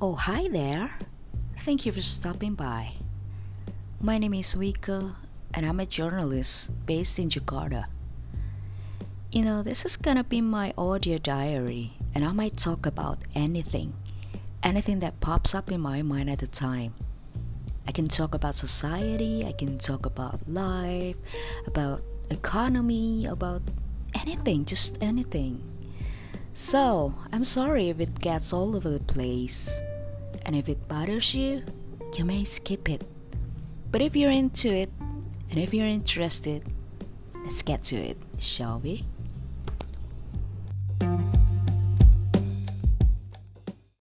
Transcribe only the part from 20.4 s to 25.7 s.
life, about economy, about anything, just anything.